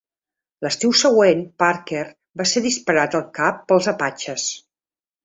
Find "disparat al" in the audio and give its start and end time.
2.67-3.27